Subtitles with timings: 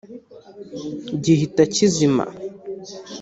[1.23, 2.25] gihita kizima